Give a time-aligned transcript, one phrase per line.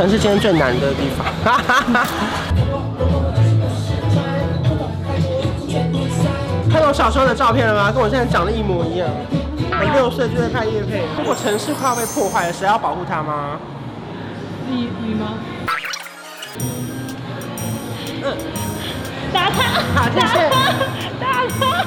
[0.00, 1.26] 可能是今天最难的地方。
[6.72, 7.92] 看到我小时候的照片了吗？
[7.92, 9.06] 跟我现在长得一模一样。
[9.70, 11.04] 我六岁就在拍夜配。
[11.18, 13.58] 如果城市快要被破坏了，谁要保护它吗？
[14.70, 15.34] 你你吗？
[18.24, 18.38] 嗯。
[19.34, 19.62] 打他！
[19.94, 20.48] 好，谢谢。
[21.20, 21.84] 打他！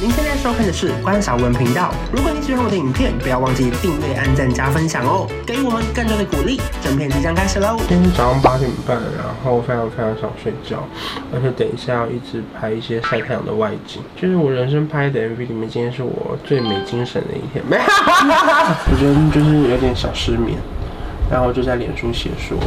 [0.00, 1.94] 您现在收看的是关韶文频道。
[2.12, 6.60] 如果你喜欢我的影片，不要忘记订阅、按赞、加分享哦，给予我们更多的鼓励。
[6.82, 7.76] 整片即将开始喽！
[7.88, 10.82] 今天早上八点半，然后非常非常想睡觉，
[11.32, 14.02] 而且等一下要一直拍一些晒太阳的外景。
[14.20, 17.64] 就是我人生拍的 MV 里面，今天是我最没精神的一天。
[17.64, 17.76] 没，
[18.90, 20.58] 我觉得就是有点小失眠，
[21.30, 22.58] 然后就在脸书写说，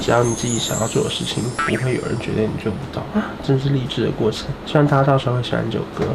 [0.00, 3.02] 只要你自己想要做的事情，不会有人觉得你做不到。
[3.14, 4.48] 啊，真是励志的过程。
[4.66, 6.06] 希望大家到时候会喜欢这首歌。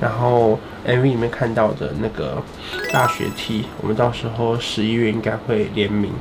[0.00, 2.42] 然后 MV 里面看到的那个
[2.92, 6.12] 大学 T，我们到时候十一月应该会联名，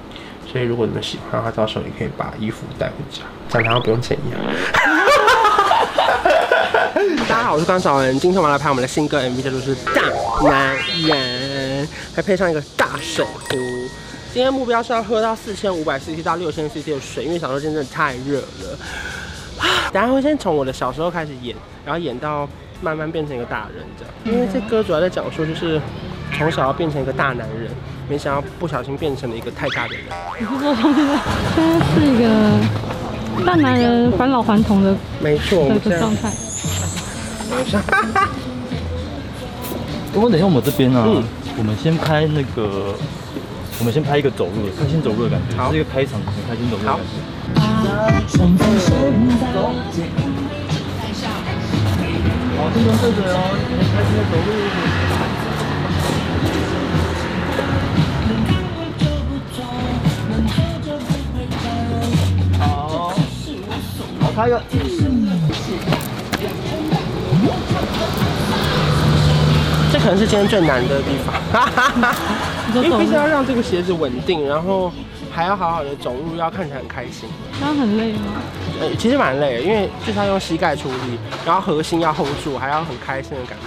[0.49, 4.39] 所以如果你们喜欢的话，到时候也可以把衣服带回家，这样他不用怎样。
[7.27, 10.01] 大家好，我是关韶文，今天我们来拍我们的新歌 MV，叫做是大
[10.47, 13.57] 男人，还配上一个大水壶。
[14.33, 18.79] 今天目标是要喝到四千五百 CC 到六千 CC 的水，因为小时候真的太热了。
[19.91, 22.47] 等下会先从我的小时候开始演，然后演到。
[22.81, 25.81] 慢慢变成一个大人，这样，因为这歌主要在讲述就是
[26.37, 27.69] 从小要变成一个大男人，
[28.09, 30.03] 没想到不小心变成了一个太大的人。
[30.39, 31.17] 你是说现在
[31.55, 32.25] 现在是一个
[33.45, 36.31] 大男人返老还童的，没错，的状态。
[37.49, 37.81] 等一下，
[40.13, 41.23] 如果等一下我们这边呢、啊嗯，
[41.57, 42.93] 我们先拍那个，
[43.79, 47.09] 我们先拍一个走路的开心走路的感觉，好，是一个开场很开心走路的感觉。
[52.65, 53.37] 好，这边对嘴哦，
[53.93, 54.49] 开心的走路。
[62.57, 62.65] 好，
[64.19, 64.53] 好，拍一个。
[69.91, 71.35] 这可能是今天最难的地方，
[72.73, 74.91] 因为必须要让这个鞋子稳定，然后。
[75.35, 77.27] 还要好好的走路，要看起来很开心。
[77.59, 78.19] 这样很累吗？
[78.79, 83.65] 呃，其实蛮累的，因为就是要用膝盖出力，然后核心要 hold 住，还要很开心的感觉。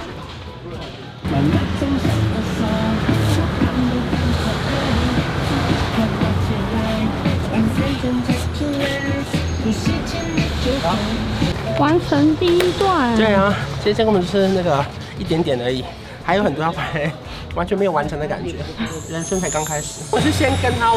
[11.79, 13.15] 完成第一段。
[13.15, 14.83] 对啊，其实这根本就是那个
[15.19, 15.85] 一点点而已，
[16.25, 17.13] 还有很多要拍。
[17.59, 18.55] 完全没有完成的感觉，
[19.11, 19.99] 人生才刚开始。
[20.15, 20.95] 我是先跟他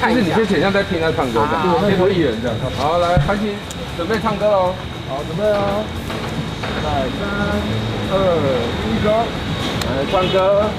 [0.00, 1.42] 看一下，就是你先想象在听他唱歌，
[1.82, 2.56] 对，先做艺人这样。
[2.78, 3.56] 好，来，开心，
[3.96, 4.72] 准备唱歌喽。
[5.08, 5.82] 好，准备哦。
[6.84, 6.86] 来，
[7.18, 7.26] 三、
[8.12, 8.14] 二、
[8.86, 9.10] 一，走。
[9.84, 10.70] 来，唱歌。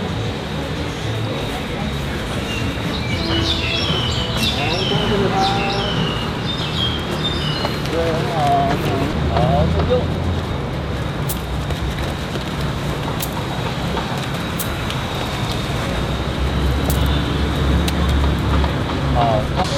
[4.56, 5.36] 好，恭喜他。
[7.92, 8.40] 对，很好，
[9.36, 9.36] 好，
[9.76, 10.31] 成功。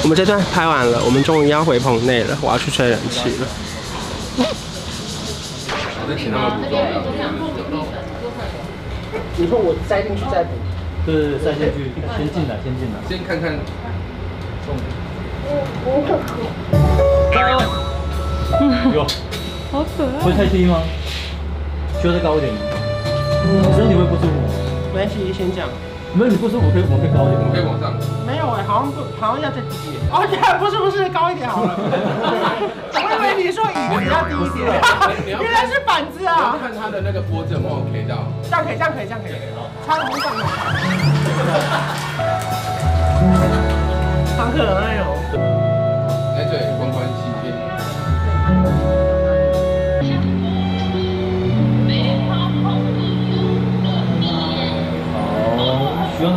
[0.03, 2.38] 我们这段拍完了，我们终于要回棚内了。
[2.41, 3.47] 我要去吹冷气了。
[9.38, 10.50] 以后我塞进去再补？
[11.06, 13.58] 对对对，塞进去，先进来，先进来，先看看。
[17.31, 17.62] 加油！
[18.94, 19.08] 有。
[19.72, 20.20] 好可爱。
[20.22, 20.84] 会太低吗？
[22.02, 22.59] 需要再高一点吗？
[23.75, 24.28] 身体会不舒服？
[24.94, 25.70] 没关系，先讲。
[26.13, 27.91] 没有，你不是我可以，我们可以高一点，我们可以往上。
[28.25, 30.06] 没有哎、欸，好像不，好像要再低一点。
[30.13, 30.22] 哦，
[30.59, 31.74] 不是不是，高一点好了。
[32.94, 34.53] 我以为你说椅子要低一
[35.25, 36.56] 点，原来是板子啊。
[36.62, 38.29] 看他的那个脖子有没有 K 到。
[38.46, 39.34] 这样可以，这样可以，这样可以。
[39.88, 40.38] 差不多这样。
[44.38, 45.62] 好可爱哦。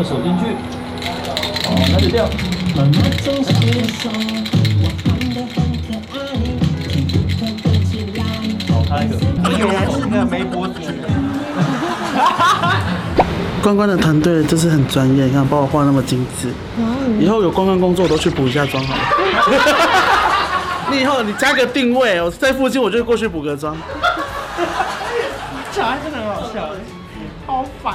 [0.09, 0.55] 手进去，
[1.67, 2.25] 好，开始掉。
[8.69, 9.13] 好，拍一个。
[9.59, 10.75] 原来是个没脖子。
[13.61, 16.53] 关关的团队就是很专业，你看把我画那么精致。
[17.19, 19.01] 以后有关关工作，我都去补一下妆好了。
[20.89, 23.77] 你以后你加个定位，我在附近，我就过去补个妆。
[25.75, 26.69] 小孩真的很好笑，
[27.45, 27.95] 好烦。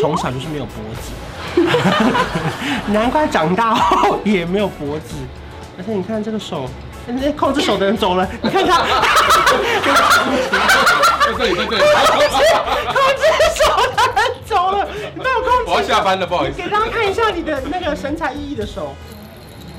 [0.00, 1.12] 从小就是没有脖子，
[2.92, 5.14] 难怪长大后也没有脖子。
[5.76, 6.68] 而且你看这个手，
[7.06, 8.82] 那控制手的人走了， 你看他，
[11.26, 11.82] 在这里，在这里，
[12.86, 13.22] 控制
[13.54, 13.62] 手
[13.94, 15.66] 的人走了，你帮我控制。
[15.66, 16.56] 我要下班了，不好意思。
[16.60, 18.94] 给大家看一下你的那个神采奕奕的手。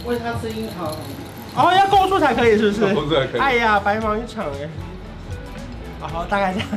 [0.06, 0.96] 喂它吃樱桃。
[1.56, 2.94] 哦，要够数才可以，是不是？
[2.94, 3.42] 够数才可以。
[3.42, 4.70] 哎呀，白忙一场哎。
[6.00, 6.70] 好，大概这样。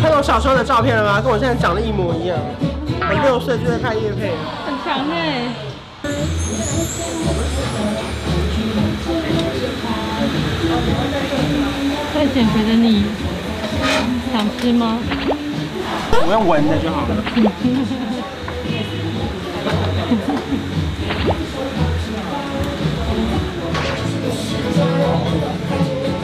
[0.00, 1.20] 看到我小时候的照片了吗？
[1.20, 2.38] 跟我现在长得一模一样。
[3.00, 4.32] 我六岁就在看业配。
[4.66, 5.48] 很强哎。
[12.14, 13.04] 在减肥的你，
[14.32, 14.98] 想吃吗？
[16.24, 17.14] 我用闻的就好了。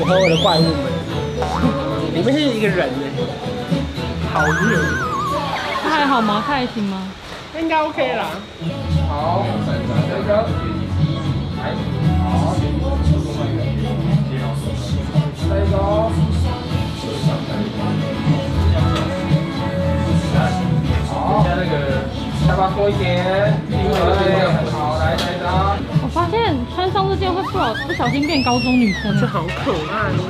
[0.09, 0.89] 我和我的怪物们，
[2.15, 3.05] 里面是一个人呢，
[4.33, 4.81] 好热。
[5.85, 6.43] 他还好吗？
[6.47, 7.03] 他还行吗？
[7.61, 8.25] 应该 OK 啦。
[9.07, 9.45] 好，
[10.09, 10.49] 那个，
[11.59, 11.77] 来，
[12.25, 12.57] 好，
[15.51, 15.77] 再一个。
[21.13, 21.77] 好，现在那个
[22.47, 23.61] 下巴多一点，
[27.51, 30.23] 不好不小心变高中女生了，这好可爱哦。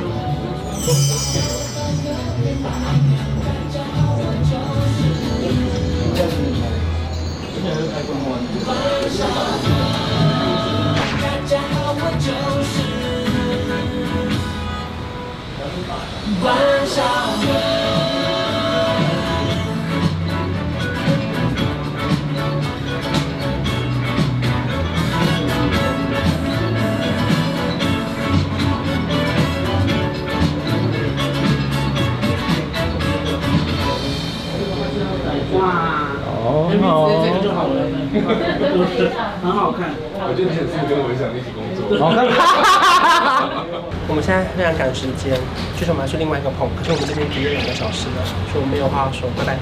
[39.43, 39.91] 很好看，
[40.25, 41.85] 我觉得你很适合跟文祥一起工作。
[44.09, 45.37] 我们现在非常赶时间，
[45.77, 49.59] 就是我们要去另外一个棚，可是我们这边只有两个小时了，所以我没有话要说，拜拜。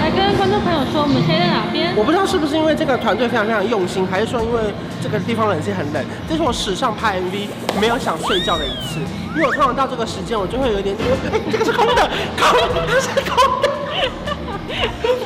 [0.00, 1.87] 来跟观众朋友说，我们现在在哪边？
[1.98, 4.72] 我不知道是不是因为这个团队非常非常用心，还是说因为
[5.02, 6.04] 这个地方冷气很冷。
[6.28, 7.48] 这是我史上拍 MV
[7.80, 9.00] 没有想睡觉的一次，
[9.34, 12.08] 因为我通常到这个时间，我就会有点觉得，哎，这个是空的，
[12.38, 13.68] 空的，它是空的。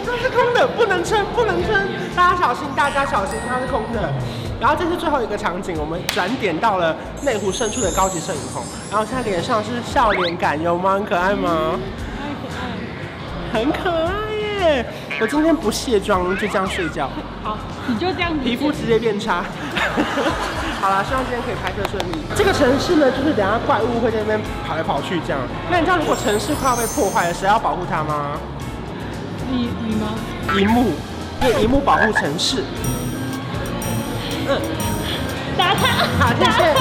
[0.02, 1.86] 这是空的，不能撑，不能撑，
[2.16, 4.10] 大家小心，大家小心，它是空的。
[4.58, 10.94] 然后这是最后一个场景，我们转点到了内湖深处的高级摄影棚，然后现在脸上是笑脸感，有吗？
[10.94, 11.78] 很可爱吗？
[12.48, 14.86] 可爱很可爱耶！
[15.20, 17.08] 我今天不卸妆，就这样睡觉。
[17.42, 18.36] 好，你就这样。
[18.38, 19.44] 皮肤直接变差。
[20.80, 22.18] 好了，希望今天可以拍摄顺利。
[22.34, 25.40] 这个城市呢，就是等下怪物会在那边跑来跑去这样。
[25.70, 28.32] 那你知道如果城市快要被破坏了，谁要保护它吗？
[29.48, 30.14] 你你吗？
[30.56, 30.92] 荧幕，
[31.42, 32.64] 因为萤幕保护城市。
[34.48, 34.60] 嗯，
[35.56, 35.86] 打他，
[36.18, 36.74] 好，谢谢。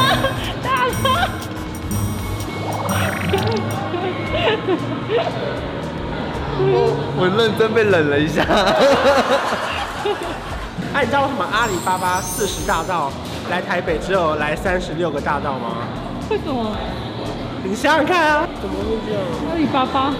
[0.63, 1.29] 打他。
[6.63, 8.43] 我我认真被冷了一下。
[10.93, 13.11] 哎， 你知道为什么阿里巴巴四十大盗
[13.49, 15.77] 来台北只有来三十六个大盗吗？
[16.29, 16.71] 为什么？
[17.63, 19.21] 你想想看啊，怎么会这样？
[19.51, 20.13] 阿里巴巴。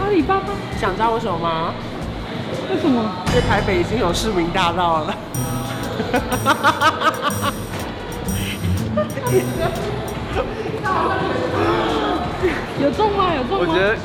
[0.00, 0.46] 阿里巴巴，
[0.78, 1.72] 想知道为什么吗？
[2.70, 3.02] 为什么？
[3.28, 5.14] 因为台北已经有市民大道了。
[12.80, 13.32] 有中吗？
[13.34, 13.60] 有中吗？
[13.60, 13.96] 我觉得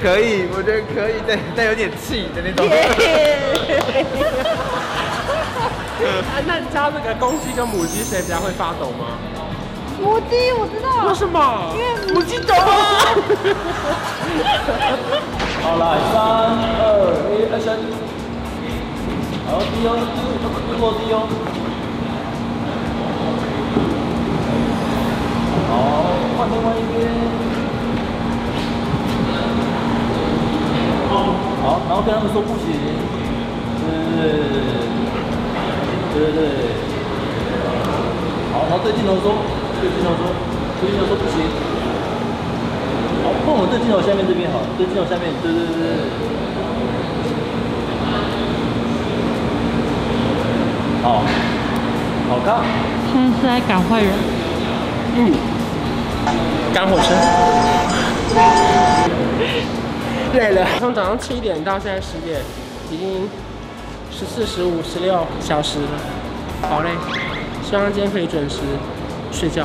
[0.00, 2.64] 可以，我觉得可以，但但有点气的那种。
[5.98, 9.18] 啊那你知道那个公鸡跟母鸡谁比较会发抖吗？
[10.00, 11.06] 母鸡，我知道。
[11.08, 11.74] 为什么？
[11.74, 12.54] 因为母鸡抖。
[15.60, 16.14] 好，来，三
[16.78, 16.80] 二
[17.34, 17.82] 一，Action！
[19.50, 20.18] 好，低哦，低，
[20.78, 21.26] 落地哦。
[25.68, 25.74] 好，
[26.38, 26.96] 换另外一边。
[31.68, 32.72] 好，然后跟他们说不行。
[33.84, 34.40] 对对
[36.16, 36.72] 对对对。
[38.54, 39.36] 好，然后对镜头说，
[39.76, 40.32] 对镜头说，
[40.80, 41.44] 对镜头说不行。
[43.22, 46.08] 好，放我对镜头下面这边好，对镜头下面，对对对对。
[51.02, 51.20] 好，
[52.30, 52.64] 好看。
[53.12, 54.10] 现在是在赶坏人。
[55.16, 55.36] 嗯。
[56.72, 57.12] 赶火车。
[60.34, 62.40] 累了，从早上七点到现在十点，
[62.90, 63.28] 已经
[64.10, 66.90] 十四、十五、十六小时了，好累。
[67.62, 68.60] 希望今天可以准时
[69.30, 69.64] 睡觉。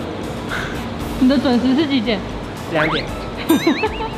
[1.20, 2.20] 你的准时是几点？
[2.72, 3.06] 两点。